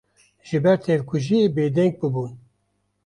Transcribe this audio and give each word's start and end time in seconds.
ji 0.47 0.57
ber 0.63 0.77
tevkujiyê 0.85 1.47
bêdeng 1.55 1.93
bûbûn 1.99 2.31